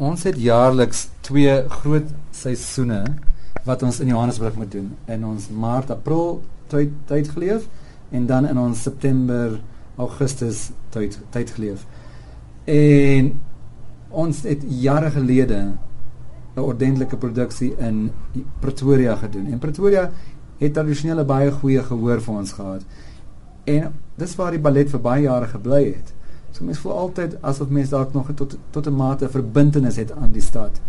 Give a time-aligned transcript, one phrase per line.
[0.00, 3.02] Ons het jaarliks twee groot seisoene
[3.66, 4.86] wat ons in Johannesburg moet doen.
[5.12, 6.38] In ons Maart, April
[6.72, 7.66] tyd tyd geleef
[8.08, 9.58] en dan in ons September,
[10.00, 11.84] Augustus tyd tyd geleef.
[12.64, 13.28] En
[14.08, 15.58] ons het jare gelede
[16.56, 18.10] 'n ordentlike produksie in
[18.60, 19.52] Pretoria gedoen.
[19.52, 20.10] En Pretoria
[20.58, 22.82] het tradisionele baie goeie gehoor vir ons gehad.
[23.64, 26.14] En dis waar die ballet vir baie jare gebly het.
[26.50, 30.32] So mens voel altyd asof mens dalk nog tot tot 'n mate verbintenis het aan
[30.32, 30.80] die stad.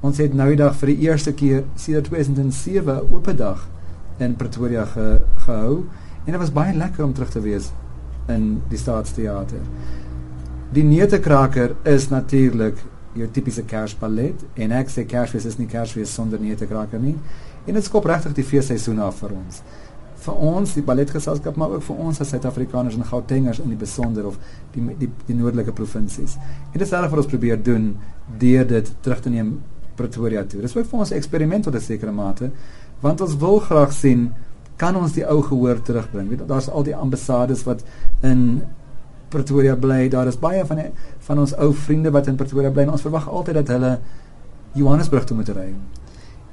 [0.00, 3.68] Ons het nou die dag vir die eerste keer sedert 2007 oop dag
[4.18, 5.84] in Pretoria ge, gehou
[6.24, 7.70] en dit was baie lekker om terug te wees
[8.28, 9.60] in die Staatsteater.
[10.72, 12.76] Die Netekraker is natuurlik
[13.12, 17.16] jou tipiese Kersballet en ek sê Kersfees is nie Kersfees sonder Netekraker nie.
[17.66, 19.62] En dit skop regtig die feesseisoen af vir ons
[20.26, 24.26] vir ons die balletgeselskap maar ook vir ons as Suid-Afrikaners en Gautengers in die besonder
[24.30, 24.38] of
[24.74, 26.36] die die, die noordelike provinsies.
[26.72, 27.94] En dit is reg wat ons probeer doen
[28.40, 29.56] deur dit terug te neem
[29.96, 30.60] Pretoria toe.
[30.60, 32.50] Dis ook vir ons 'n eksperiment tot 'n sekere mate
[33.00, 34.32] want ons wil graag sien
[34.76, 36.28] kan ons die ou gehoor terugbring.
[36.28, 37.84] Weet daar's al die ambassades wat
[38.22, 38.62] in
[39.28, 40.08] Pretoria bly.
[40.08, 43.28] Daar is baie van die, van ons ou vriende wat in Pretoria bly ons verwag
[43.28, 43.98] altyd dat hulle
[44.76, 45.70] Johannesburg toe moet ry.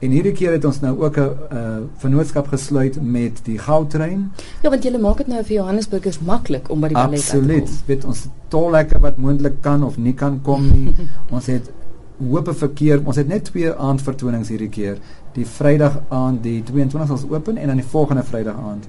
[0.04, 1.22] En hierdie keer het ons nou ook 'n
[1.54, 4.32] uh, vennootskap gesluit met die goudtrein.
[4.62, 7.32] Ja, want julle maak dit nou vir Johannesburg is maklik om by die ballet te
[7.32, 7.40] kom.
[7.40, 7.70] Absoluut.
[7.86, 10.96] Weet ons tol lekker wat moontlik kan of nie kan kom nie.
[11.36, 11.72] ons het
[12.30, 13.02] hoop verkeer.
[13.06, 14.98] Ons het net twee aandvertonings hierdie keer.
[15.34, 18.88] Die Vrydag aand, die 22 ons oop en dan die volgende Vrydag aand.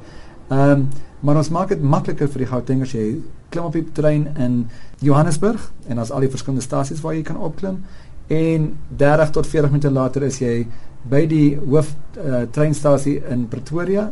[0.48, 0.88] Ehm um,
[1.24, 3.04] maar ons maak dit makliker vir die Gautengers jy
[3.48, 4.66] klim op die trein in
[5.00, 7.78] Johannesburg en daar's al die verskillende stasies waar jy kan opklim
[8.27, 10.67] en 30 tot 40 minute later is jy
[11.05, 14.08] by die hoof uh, treinstasie in Pretoria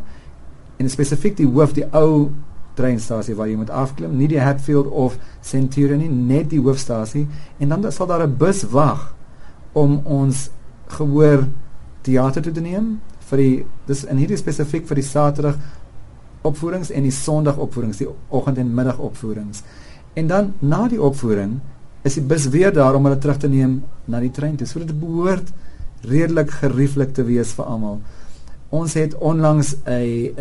[0.77, 2.31] en spesifiek die hoof die ou
[2.77, 7.27] treinstasie waar jy moet afklim, nie die Hatfield of Centurion nie, net die hoofstasie
[7.61, 9.15] en dan sal daar 'n bus wag
[9.73, 10.51] om ons
[10.89, 11.49] gehoor
[12.03, 15.57] teater toe te neem vir die dis in hierdie spesifiek vir die Saterdag
[16.43, 19.62] opvoerings en die Sondag opvoerings, die oggend en middag opvoerings.
[20.15, 21.61] En dan na die opvoering
[22.03, 24.67] is die bus weer daar om hulle terug te neem na die trein toe.
[24.67, 25.53] So dit behoort
[26.03, 28.01] redelik gerieflik te wees vir almal.
[28.71, 30.35] Ons het onlangs 'n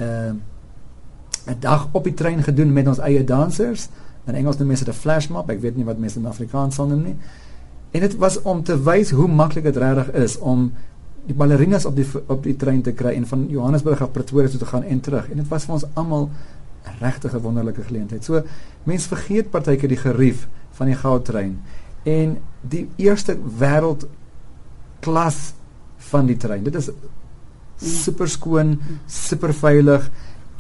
[1.48, 3.90] 'n dag op die trein gedoen met ons eie dansers.
[4.26, 5.50] In Engels noem mense dit 'n flash mob.
[5.50, 7.16] Ek weet nie wat mense in Afrikaans sal noem nie.
[7.92, 10.72] En dit was om te wys hoe maklik dit regtig is om
[11.26, 14.60] die ballerinas op die op die trein te kry en van Johannesburg af Pretoria toe
[14.60, 15.30] te gaan en terug.
[15.30, 16.30] En dit was vir ons almal
[16.86, 18.24] 'n regtig wonderlike geleentheid.
[18.24, 18.42] So
[18.84, 20.48] mense vergeet partykeer die gerief
[20.82, 21.60] van die goudtrein
[22.10, 24.08] en die eerste wêreld
[25.06, 25.52] klas
[26.10, 26.64] van die trein.
[26.66, 26.90] Dit is
[27.82, 30.08] super skoon, super veilig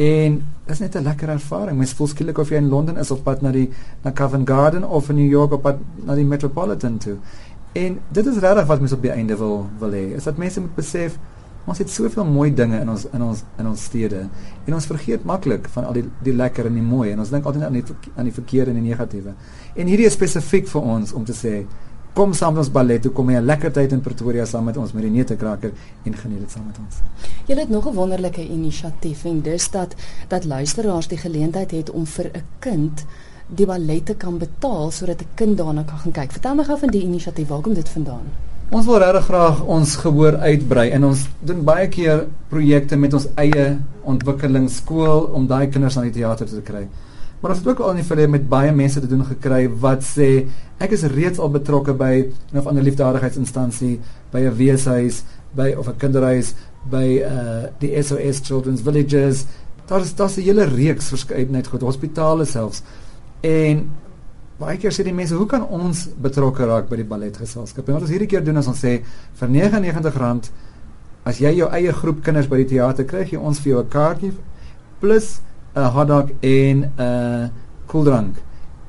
[0.01, 0.37] en
[0.69, 1.77] is net 'n lekker ervaring.
[1.77, 3.69] Mens voel skielik of jy in Londen is op pad na die
[4.03, 7.17] na Covent Garden of in New York op pad na die Metropolitan toe.
[7.73, 10.15] En dit is regtig wat mens op die einde wil wil hê.
[10.15, 11.17] Is dat mense moet besef
[11.65, 14.23] ons het soveel mooi dinge in ons in ons in ons stede
[14.65, 17.45] en ons vergeet maklik van al die die lekker en die mooi en ons dink
[17.45, 17.83] altyd aan die
[18.15, 19.33] aan die verkeerde en die negatiewe.
[19.75, 21.61] En hierdie is spesifiek vir ons om te sê
[22.13, 24.93] kom saam met ons ballet kom jy 'n lekker tyd in Pretoria saam met ons
[24.93, 25.71] met die netekraker
[26.03, 26.95] en geniet dit saam met ons.
[27.47, 29.95] Jy het nog 'n wonderlike inisiatief en dis dat
[30.27, 33.05] dat luisteraars die geleentheid het om vir 'n kind
[33.47, 36.31] die ballet te kan betaal sodat 'n kind daarna kan gaan kyk.
[36.31, 38.50] Vertel my gou van die inisiatief, waar kom dit vandaan?
[38.71, 43.25] Ons wil regtig graag ons gehoor uitbrei en ons doen baie keer projekte met ons
[43.41, 43.65] eie
[44.07, 46.85] ontwikkelingsskool om daai kinders aan die teater te kry.
[47.41, 50.05] Maar ons het ook al in die verlede met baie mense te doen gekry wat
[50.07, 50.29] sê
[50.79, 52.13] ek is reeds al betrokke by
[52.53, 53.99] 'n of ander liefdadigheidsinstansie,
[54.31, 56.55] by 'n weeshuis, by of 'n kinderhuis,
[56.89, 59.45] by uh die SOS Children's Villages.
[59.87, 62.83] Daar is daar 'n hele reeks verskeidenheid goed, hospitale selfs.
[63.41, 63.91] En
[64.61, 68.03] baie keer sê die mense, "Hoe kan ons betrokke raak by die balletgeselskap?" En wat
[68.03, 69.01] ons hierdie keer doen is ons sê
[69.33, 70.51] vir R99
[71.25, 73.89] as jy jou eie groep kinders by die teater kry, gee ons vir jou 'n
[73.89, 74.31] kaartjie
[74.99, 75.41] plus
[75.75, 77.51] 'n hotdog en 'n
[77.87, 78.35] koeldrank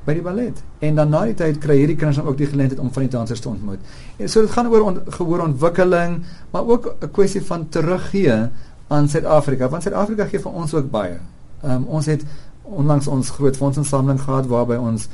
[0.04, 0.62] by die ballet.
[0.80, 3.40] En dan na die tyd kry hierdie kinders ook die geleentheid om van die dansers
[3.40, 3.78] te ontmoet.
[4.18, 8.48] En so dit gaan oor on, gehoor ontwikkeling, maar ook 'n kwessie van teruggee
[8.88, 11.18] aan Suid-Afrika, want Suid-Afrika gee vir ons ook baie.
[11.62, 12.24] Ehm um, ons het
[12.62, 15.08] onlangs ons groot fondsinsameling gehad waarby ons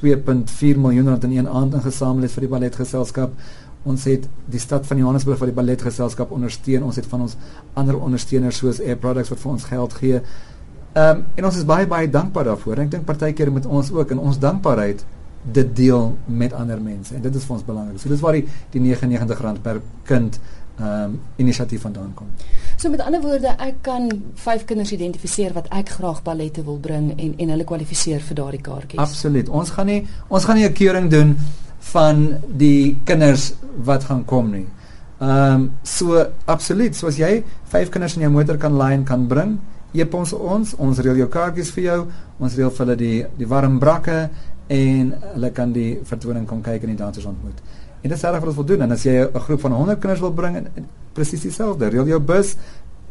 [0.00, 3.32] 2.4 miljoen rand in een aand ingesamel het vir die balletgeselskap.
[3.84, 6.86] Ons het die stad van Johannesburg vir die balletgeselskap ondersteun.
[6.88, 7.36] Ons het van ons
[7.74, 10.22] ander ondersteuners soos Air Products wat vir ons geld gee.
[10.94, 12.84] Ehm um, en ons is baie baie dankbaar daarvoor.
[12.86, 15.04] Ek dink partykeer moet ons ook in ons dankbaarheid
[15.44, 17.98] dit deel met ander mense en dit is vir ons belangrik.
[18.00, 20.38] So dis waar die die R99 per kind
[20.78, 22.30] ehm um, inisiatief vandaan kom.
[22.76, 24.08] So met ander woorde, ek kan
[24.44, 28.60] vyf kinders identifiseer wat ek graag ballette wil bring en en hulle kwalifiseer vir daardie
[28.60, 29.00] kaartjies.
[29.00, 29.48] Absoluut.
[29.48, 31.36] Ons gaan nie ons gaan nie 'n keuring doen
[31.92, 33.52] van die kinders
[33.84, 34.66] wat gaan kom nie.
[35.20, 39.58] Ehm um, so absoluut, soos jy vyf kinders in jou motor kan en kan bring,
[39.92, 42.06] epons ons, ons reël jou kaartjies vir jou,
[42.38, 44.28] ons reël vir hulle die die warm brakke
[44.68, 47.62] en hulle kan die vertoning kom kyk en die dansers ontmoet.
[48.02, 50.00] En dit is reg wat ons wil doen en as jy 'n groep van 100
[50.00, 50.66] kinders wil bring,
[51.14, 51.88] presies dieselfde.
[51.92, 52.56] Reël jou bus,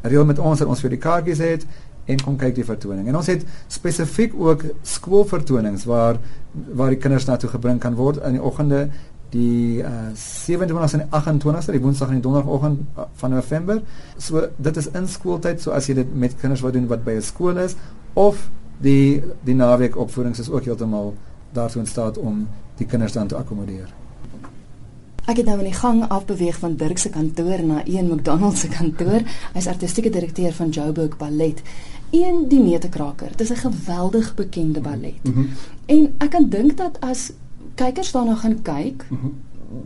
[0.03, 1.65] reël met ons dat ons vir die kaartjies het
[2.05, 3.07] en kom kyk die vertoning.
[3.07, 6.19] En ons het spesifiek ook skoolvertonings waar
[6.53, 8.87] waar die kinders na toe gebring kan word in die oggende
[9.33, 13.79] die uh, 27 en 28ste, die woensdag en die donderdagoggend uh, van November.
[14.21, 17.17] So dit is in skooltyd, so as jy dit met kinders wil doen wat by
[17.17, 17.75] 'n skool is
[18.13, 18.49] of
[18.83, 21.13] die die naweek opvoedings is ook heeltemal
[21.53, 22.47] daartoe in staat om
[22.77, 24.02] die kinders dan te akkommodeer.
[25.23, 28.67] Ek het nou in die gang afbeweeg van Dirk se kantoor na Ian McDonald se
[28.67, 29.23] kantoor.
[29.53, 31.61] Hy's artistieke direkteur van Joburg Ballet.
[32.11, 33.31] Ian die Netekraker.
[33.31, 35.23] Dit is 'n geweldig bekende ballet.
[35.23, 35.49] Mm -hmm.
[35.85, 37.31] En ek kan dink dat as
[37.75, 39.33] kykers daarna gaan kyk, mm -hmm.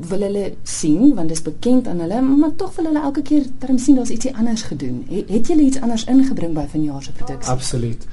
[0.10, 3.46] wil hulle sien want dit is bekend aan hulle, maar tog wil hulle elke keer
[3.58, 5.06] darm sien daar's ietsie anders gedoen.
[5.10, 7.54] Het, het julle iets anders ingebring by vanjaar se produksie?
[7.54, 8.08] Absoluut.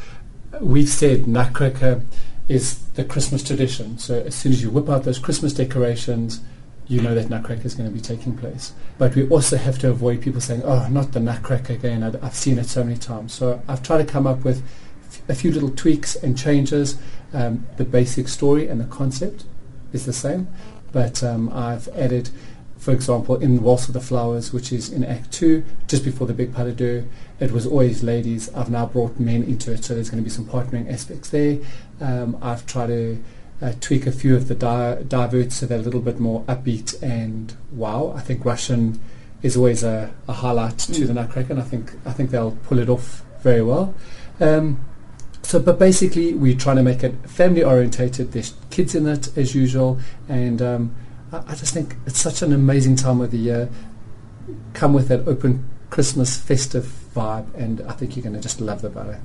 [0.61, 2.03] We've said Nutcracker
[2.47, 3.87] is the Christmas tradition.
[3.97, 6.41] So as soon as you whip out those Christmas decorations,
[6.87, 8.73] you know that Nutcracker is going to be taking place.
[8.99, 12.03] But we also have to avoid people saying, oh, not the Nutcracker again.
[12.03, 13.33] I've seen it so many times.
[13.33, 14.63] So I've tried to come up with
[15.29, 16.99] a few little tweaks and changes.
[17.33, 19.45] Um, the basic story and the concept
[19.93, 20.49] is the same,
[20.93, 22.31] but um, I've added,
[22.77, 26.35] for example, in Waltz of the Flowers, which is in Act 2, just before the
[26.35, 27.09] big pas de deux,
[27.41, 28.53] it was always ladies.
[28.55, 31.59] I've now brought men into it, so there's going to be some partnering aspects there.
[32.01, 33.23] Um, I've tried to
[33.63, 37.01] uh, tweak a few of the di- diverts so they're a little bit more upbeat
[37.03, 38.13] and wow.
[38.17, 39.01] I think Russian
[39.45, 40.95] is always a, a highlight mm.
[40.95, 43.95] to the Nutcracker, and I think I think they'll pull it off very well.
[44.41, 44.83] Um,
[45.43, 48.33] so, but basically, we're trying to make it family orientated.
[48.33, 50.97] There's kids in it as usual, and um,
[51.31, 53.69] I, I just think it's such an amazing time of the year.
[54.73, 58.81] Come with that open Christmas festive vibe, and I think you're going to just love
[58.81, 59.19] the ballet.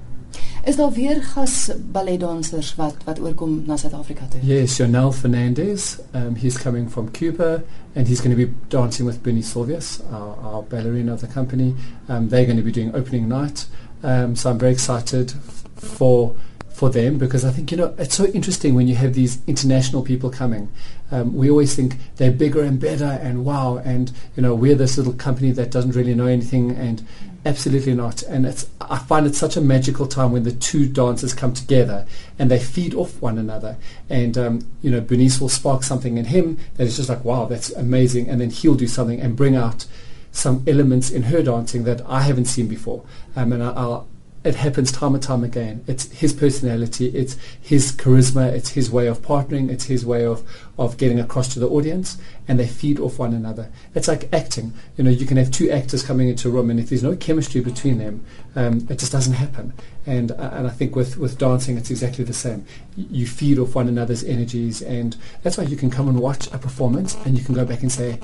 [0.66, 4.40] Is daar weer gas balletdansers wat wat oorkom na Suid-Afrika toe?
[4.44, 5.98] Yes, Jonel Fernandez.
[6.14, 7.64] Um, he's coming from Cuba
[7.96, 11.76] and he's going to be dancing with Benny Silvius, our, our ballerina of the company.
[12.08, 13.66] Um, they're going to be doing opening night.
[14.04, 15.34] Um, so I'm very excited
[15.76, 16.36] for
[16.80, 20.02] for them because I think you know it's so interesting when you have these international
[20.02, 20.72] people coming.
[21.12, 24.98] Um, we always think they're bigger and better and wow, and you know we're this
[24.98, 27.06] little company that doesn't really know anything and
[27.46, 28.24] absolutely not.
[28.24, 32.08] And it's I find it such a magical time when the two dancers come together
[32.40, 33.76] and they feed off one another.
[34.10, 37.44] And um, you know Bernice will spark something in him that is just like wow,
[37.44, 39.86] that's amazing, and then he'll do something and bring out
[40.32, 43.04] some elements in her dancing that I haven't seen before.
[43.36, 44.08] Um, and I, I'll
[44.50, 45.84] it happens time and time again.
[45.86, 50.42] It's his personality, it's his charisma, it's his way of partnering, it's his way of,
[50.80, 52.18] of getting across to the audience,
[52.48, 53.72] and they feed off one another.
[53.94, 54.74] It's like acting.
[54.98, 57.16] You know, you can have two actors coming into a room, and if there's no
[57.16, 58.26] chemistry between them,
[58.56, 59.72] um, it just doesn't happen.
[60.08, 62.66] And uh, and I think with, with dancing, it's exactly the same.
[62.96, 66.58] You feed off one another's energies, and that's why you can come and watch a
[66.58, 68.18] performance, and you can go back and say,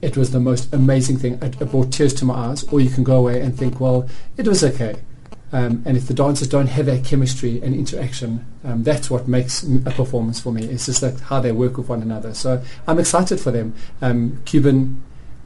[0.00, 1.42] it was the most amazing thing.
[1.42, 2.62] It, it brought tears to my eyes.
[2.70, 5.00] Or you can go away and think, well, it was okay
[5.52, 9.62] um, and if the dancers don't have that chemistry and interaction, um, that's what makes
[9.62, 10.64] a performance for me.
[10.64, 12.34] It's just like how they work with one another.
[12.34, 13.74] So I'm excited for them.
[14.02, 15.02] Um, Cuban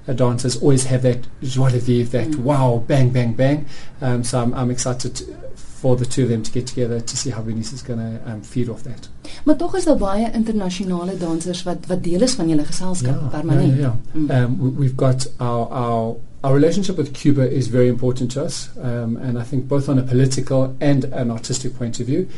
[0.08, 2.38] uh, dancers always have that joie de vivre, that mm.
[2.38, 3.66] wow, bang, bang, bang.
[4.00, 7.16] Um, so I'm, I'm excited to, for the two of them to get together to
[7.16, 9.08] see how Venice is going to um, feed off that.
[9.44, 13.28] Maar tog is daar baie internasionale dansers wat wat deel is van julle geselskap ja,
[13.28, 13.76] permanent.
[13.76, 13.96] Ja, ja.
[14.12, 14.30] Mm.
[14.30, 19.16] Um, we've got our our our relationship with Cuba is very important to us, um,
[19.18, 22.28] and I think both on a political and an artistic point of view.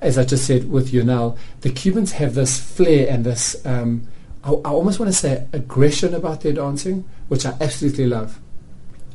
[0.00, 4.08] As I just said with Yunel, the Cubans have this flair and this, um,
[4.42, 8.40] I, I, almost want to say, aggression about their dancing, which I absolutely love.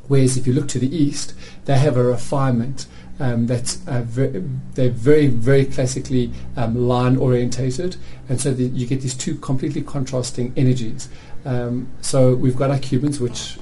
[0.07, 1.33] Whereas if you look to the east,
[1.65, 2.87] they have a refinement
[3.19, 4.43] um, that's uh, very,
[4.75, 7.97] they're very, very classically um, line orientated,
[8.29, 11.09] and so the, you get these two completely contrasting energies.
[11.43, 13.57] Um, so we've got our Cubans, which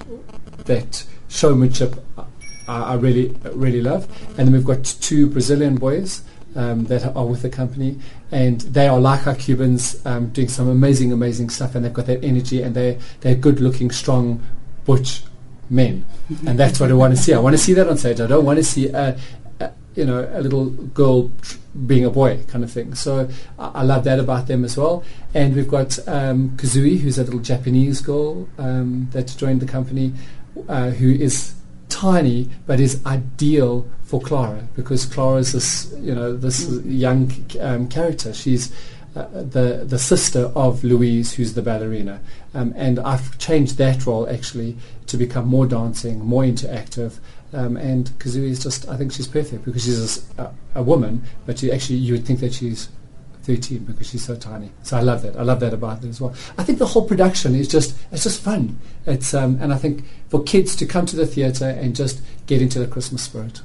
[0.66, 2.04] that showmanship
[2.70, 4.08] I, I really really love.
[4.38, 6.22] And then we've got two Brazilian boys
[6.56, 8.00] um, that are with the company,
[8.32, 12.06] and they are like our Cubans, um, doing some amazing, amazing stuff, and they've got
[12.06, 14.44] that energy, and they're they're good-looking, strong,
[14.86, 15.24] butch
[15.70, 16.06] men,
[16.48, 17.34] and that's what I want to see.
[17.34, 18.22] I want to see that on stage.
[18.22, 19.18] I don't want to see a,
[19.60, 21.32] a you know a little girl
[21.86, 22.96] being a boy kind of thing.
[22.96, 25.04] So I, I love that about them as well.
[25.34, 30.14] And we've got um, Kazui, who's a little Japanese girl um, that's joined the company
[30.68, 31.54] uh, who is
[31.90, 37.88] tiny but is ideal for Clara because Clara is this you know this young um,
[37.88, 38.34] character.
[38.34, 38.72] She's
[39.16, 42.22] uh, the the sister of Louise, who's the ballerina,
[42.54, 47.20] um, and I've changed that role actually to become more dancing, more interactive.
[47.52, 51.64] Um, and Kazui is just, I think she's perfect because she's a, a woman, but
[51.64, 52.90] you actually you would think that she's
[53.50, 54.70] 13 because she's so tiny.
[54.84, 55.36] So I love that.
[55.36, 56.34] I love that about it as well.
[56.60, 58.78] I think the whole production is just it's just fun.
[59.08, 62.62] It's um, and I think for kids to come to the theatre and just get
[62.62, 63.62] into the Christmas spirit.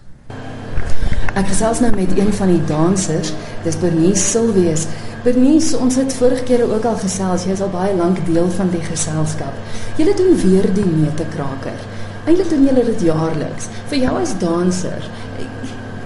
[1.35, 4.87] Ek gesels nou met een van die dansers, dis Bernice Silvius.
[5.25, 8.71] Bernice, ons het vorige kere ook al gesels, jy is al baie lank deel van
[8.73, 9.59] die geselskap.
[9.99, 11.85] Julle doen weer die netekraker.
[12.25, 13.67] Eintlik doen julle dit jaarliks.
[13.91, 15.11] Vir jou as danser,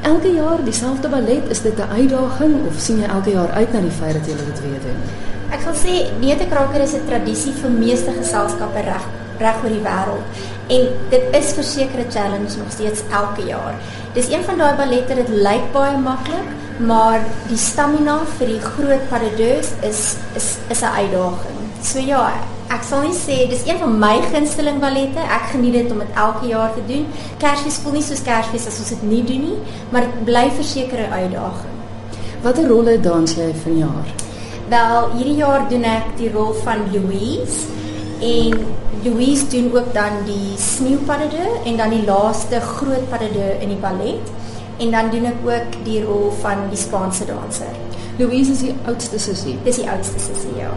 [0.02, 3.80] elke jaar dieselfde ballet, is dit 'n uitdaging of sien jy elke jaar uit na
[3.80, 5.00] die feit dat julle dit weer doen?
[5.50, 9.04] Ek sal sê netekraker is 'n tradisie vir meeste geselskappe reg
[9.38, 10.24] reg oor die wêreld
[10.76, 13.74] en dit is verseker 'n challenge nog steeds elke jaar.
[14.14, 19.08] Dis een van daai ballette dit lyk baie maklik, maar die stamina vir die groot
[19.08, 21.58] paradeurs is is is 'n uitdaging.
[21.82, 22.32] So ja,
[22.74, 25.24] ek sal nie sê dis een van my gunsteling ballette.
[25.38, 27.06] Ek geniet dit om dit elke jaar te doen.
[27.42, 29.58] Kersfees voel nie soos Kersfees as ons dit nie doen nie,
[29.92, 31.76] maar dit bly verseker 'n uitdaging.
[32.42, 34.08] Watter rolle dans jy vanjaar?
[34.68, 37.66] Wel, hierdie jaar doen ek die rol van Louise
[38.20, 38.66] en
[39.02, 44.32] Louise doen ook dan die sneeuparade en dan die laaste groot parade in die ballet
[44.78, 47.72] en dan doen ek ook die rol van die Spaanse danser.
[48.18, 49.56] Louise is die oudste sussie.
[49.64, 50.70] Dis die oudste sussie, ja.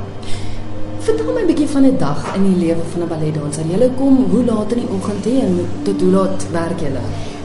[1.01, 3.65] Vertel my 'n bietjie van 'n dag in die lewe van 'n balletdanser.
[3.65, 6.91] Jy kom hoe laat in die oggend toe en tot hoe laat werk jy?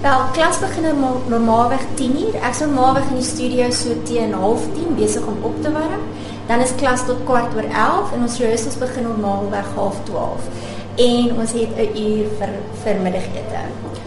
[0.01, 2.35] Wel, klas begin normaal, normaalweg 10uur.
[2.35, 6.03] Ek is normaalweg in die studio so teen 09:30 besig om op te warm.
[6.47, 10.41] Dan is klas tot kwart oor 11 en ons rehearsals begin normaalweg 11:30.
[10.95, 13.61] En ons het 'n uur vir vir middagete.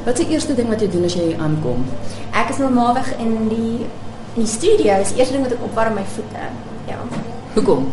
[0.06, 1.86] Wat is die eerste ding wat jy doen as jy aankom?
[2.32, 3.86] Ek is normaalweg in die
[4.36, 4.94] in die studio.
[5.04, 6.44] Die eerste ding wat ek opwarm my voete.
[6.88, 6.98] Ja.
[7.54, 7.92] Hoekom?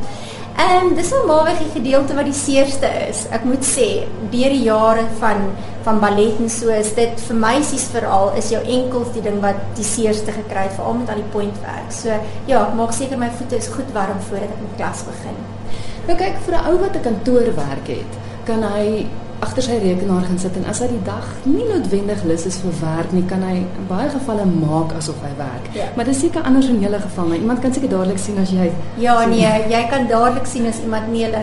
[0.56, 3.26] En dis normaalweg die gedeelte wat die seerste is.
[3.36, 5.50] Ek moet sê, deur die jare van
[5.86, 9.60] van ballet en so is dit vir meisies veral is jou enkels die ding wat
[9.78, 11.92] die seerste gekry het veral met al die pointwerk.
[11.94, 12.10] So
[12.48, 15.38] ja, ek maak seker my voete is goed warm voordat ek met klas begin.
[16.08, 19.06] Nou kyk vir 'n ou wat 'n kantoorwerk het, kan hy
[19.44, 22.74] agter sy rekenaar gaan sit en as hy die dag nie noodwendig lus is vir
[22.80, 25.68] werk nie, kan hy in baie gevalle maak asof hy werk.
[25.76, 25.90] Ja.
[25.96, 28.70] Maar dis seker anders in julle geval, maar iemand kan seker dadelik sien as jy
[29.02, 31.42] Ja, nee, jy kan dadelik sien as iemand nie hulle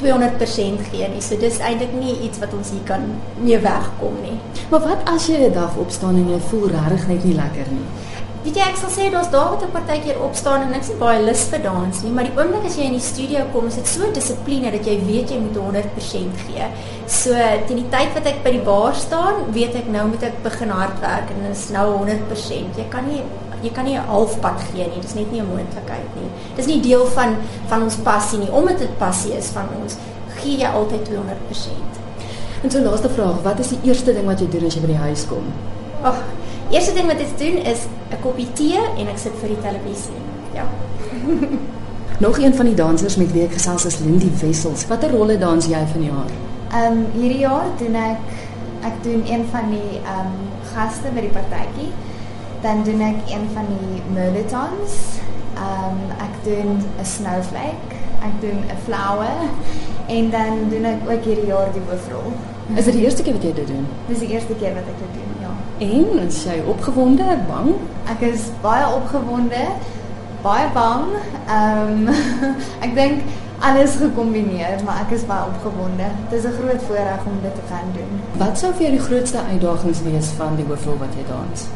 [0.00, 1.22] 200% gee nie.
[1.22, 3.04] So dis eintlik nie iets wat ons hier kan
[3.42, 4.38] mee wegkom nie.
[4.72, 7.86] Maar wat as jy 'n dag opstaan en jy voel regtig net nie lekker nie?
[8.44, 11.22] Weet jy ek sal sê daar's dae wat ek partykeer opstaan en ek sien baie
[11.24, 13.88] lus vir dans nie, maar die oomblik as jy in die studio kom, is dit
[13.88, 16.66] so dissipline dat jy weet jy moet 100% gee.
[17.08, 17.32] So
[17.64, 20.76] teen die tyd wat ek by die bar staan, weet ek nou moet ek begin
[20.76, 22.76] hardwerk en dit is nou 100%.
[22.82, 23.22] Jy kan nie
[23.64, 25.00] jy kan nie 'n halfpad gee nie.
[25.00, 26.28] Dis net nie 'n moontlikheid nie.
[26.56, 27.36] Dis nie deel van
[27.72, 28.52] van ons passie nie.
[28.52, 29.96] Omdat dit passie is van ons,
[30.36, 31.96] gee jy altyd 200%.
[32.62, 34.86] En so laaste vraag, wat is die eerste ding wat jy doen as jy by
[34.86, 35.44] die huis kom?
[36.02, 36.43] Ag, oh,
[36.74, 40.20] Eerste ding wat ek doen is 'n koppie tee en ek sit vir die televisie.
[40.54, 40.64] Ja.
[42.26, 44.86] Nog een van die dansers met wie ek gesels is Lindy Wessels.
[44.86, 46.32] Watter rolle dans jy vanjaar?
[46.72, 48.26] Ehm um, hierdie jaar doen ek
[48.90, 50.34] ek doen een van die ehm um,
[50.72, 51.92] gaste by die partytjie.
[52.66, 54.98] Dan doen ek een van die Merlitons.
[55.54, 59.46] Ehm um, ek doen 'n snowflake, ek doen 'n flower
[60.06, 62.34] en dan doen ek ook hierdie jaar die hoofrol.
[62.74, 63.86] Is dit die eerste keer wat jy dit doen?
[64.08, 65.43] Dis die eerste keer wat ek dit doen.
[65.84, 67.74] En is jy opgewonde, bang?
[68.08, 69.64] Ek is baie opgewonde,
[70.44, 71.10] baie bang.
[71.44, 72.14] Ehm um,
[72.86, 73.24] ek dink
[73.64, 76.08] alles gekombineer, maar ek is baie opgewonde.
[76.30, 78.12] Dit is 'n groot voorreg om dit te kan doen.
[78.40, 81.66] Wat sou vir jou die grootste uitdagings wees van die hoofrol wat jy dans?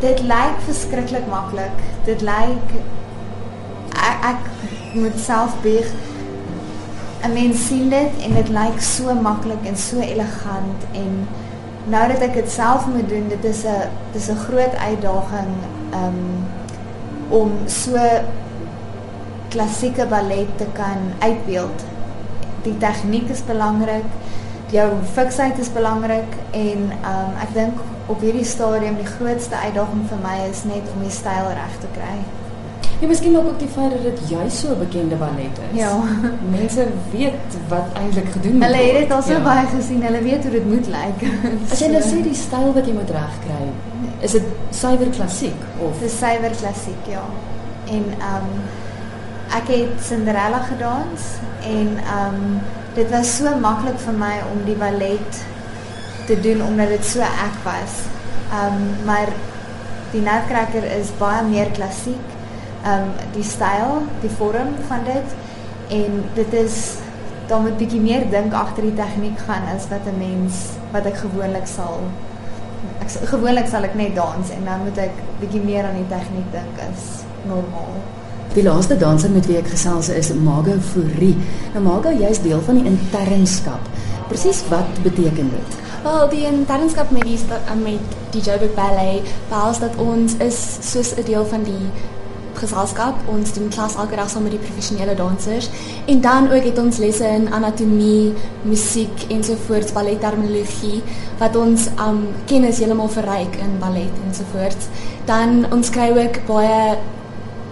[0.00, 1.76] Dit lyk verskriklik maklik.
[2.04, 2.68] Dit lyk
[4.08, 4.42] ek, ek
[4.92, 5.88] moet self bieg.
[7.24, 11.28] 'n Mens sien dit en dit lyk so maklik en so elegant en
[11.84, 15.52] nou dat ek dit self moet doen, dit is 'n dis 'n groot uitdaging
[15.94, 16.18] um
[17.28, 17.98] om so
[19.48, 21.84] klassieke ballet te kan uitbeeld.
[22.62, 24.10] Die tegniek is belangrik,
[24.70, 30.18] jou fiksheid is belangrik en um ek dink op hierdie stadium die grootste uitdaging vir
[30.22, 32.18] my is net om die styl reg te kry.
[33.00, 35.78] Ja, miskien ook die feit dat dit juist so 'n bekende ballet is.
[35.78, 35.92] Ja.
[36.56, 38.64] Mense weet wat eintlik gedoen word.
[38.64, 39.42] Hulle het dit al so ja.
[39.42, 40.02] baie gesien.
[40.02, 41.18] Hulle weet hoe dit moet lyk.
[41.72, 43.64] As jy nou sê die styl wat jy moet regkry,
[44.20, 47.24] is dit suiwer klassiek of dis suiwer klassiek, ja.
[47.86, 48.50] En ehm um,
[49.58, 51.20] ek het Cinderella gedans
[51.62, 52.60] en ehm um,
[52.94, 55.44] dit was so maklik vir my om die ballet
[56.26, 58.02] te doen omdat dit so ek was.
[58.52, 59.32] Ehm um, maar
[60.10, 62.38] die Nutcracker is baie meer klassiek
[62.84, 65.36] ehm um, die styl, die vorm van dit
[65.88, 66.96] en dit is
[67.50, 70.54] dan moet bietjie meer dink agter die tegniek gaan as wat 'n mens
[70.92, 71.98] wat ek gewoonlik sal
[73.02, 76.48] ek gewoonlik sal ek net dans en dan moet ek bietjie meer aan die tegniek
[76.52, 77.98] dink as normaal.
[78.54, 81.36] Die laaste danser met wie ek gesels is Mago Fourie.
[81.74, 83.90] Nou Mago, jy's deel van die internskap.
[84.28, 85.76] Presies wat beteken dit?
[86.02, 87.38] Wel, die internskap met die
[87.82, 91.90] met die Joburg Ballet behels dat ons is soos 'n deel van die
[92.60, 93.20] geselskap.
[93.32, 95.70] Ons doen klas elke dag saam met die professionele dansers
[96.06, 101.00] en dan ook het ons lesse in anatomie, musiek ensovoorts, ballet terminologie
[101.40, 104.90] wat ons um kennis heeltemal verryk in ballet ensovoorts.
[105.26, 106.98] Dan ons kry ook baie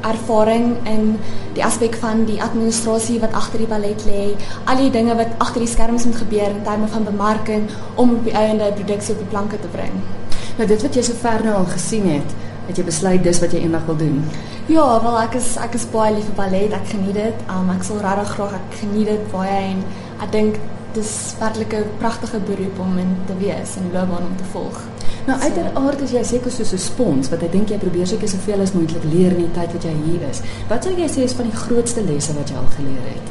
[0.06, 1.16] ervaring in
[1.56, 4.24] die aspek van die administrasie wat agter die ballet lê,
[4.70, 7.66] al die dinge wat agter die skerms moet gebeur in terme van bemarking
[7.96, 9.96] om op die einde produksie op die planke te bring.
[10.58, 12.36] Nou dit wat jy sover nou al gesien het,
[12.68, 14.24] het jy besluit dis wat jy eendag wil doen.
[14.68, 17.46] Ja, wel ek is ek is baie lief vir ballet, ek geniet dit.
[17.48, 19.80] Um ek sal regtig graag ek geniet dit baie en
[20.20, 20.60] ek dink
[20.94, 24.78] dis werklik 'n pragtige beroep om in te wees en loopbaan om te volg.
[25.26, 28.60] Nou uiteraard is jy seker soos 'n spons wat ek dink jy probeer seker soveel
[28.60, 30.40] as moontlik leer in die tyd wat jy hier is.
[30.68, 33.26] Wat sou jy sê is van die grootste lesse wat jy al geleer het?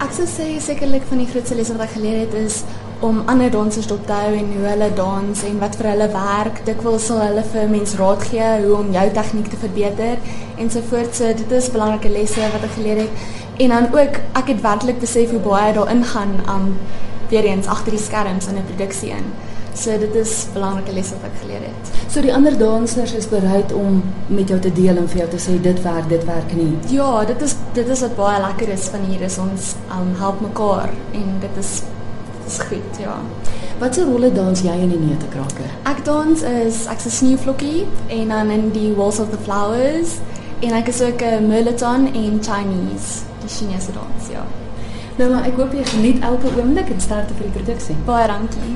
[0.00, 2.64] Ek sou sê sekerlik van die grootste lesse wat ek geleer het is
[3.00, 6.60] om ander dansers te onthou en hoe hulle dans en wat vir hulle werk.
[6.66, 10.18] Dikwels sal hulle vir mense raad gee hoe om jou tegniek te verbeter
[10.56, 11.18] ensovoorts.
[11.18, 13.24] So dit is belangrike lesse wat ek geleer het.
[13.64, 16.76] En dan ook ek het werklik besef hoe baie daarin gaan om um,
[17.28, 19.26] weer eens agter die skerms in 'n produksie in.
[19.74, 21.88] So dit is belangrike lesse wat ek geleer het.
[22.12, 25.40] So die ander dansers is bereid om met jou te deel en vir jou te
[25.42, 26.78] sê dit werk, dit werk nie.
[26.94, 30.40] Ja, dit is dit is wat baie lekker is van hier is ons um, help
[30.40, 31.82] mekaar en dit is
[32.44, 33.16] dit is goed, ja.
[33.78, 35.70] Watse rolle dans jy in die neutekraker?
[35.90, 40.18] Ek dans is ek's 'n sneeuvlokkie en dan in die Walls of the Flowers
[40.60, 44.44] en ek is ook 'n Merliton en Chinese, die Chinese dans, ja.
[45.16, 47.96] Nou maar ek hoop jy geniet elke oomblik en sterkte vir die produksie.
[48.04, 48.74] Baie dankie.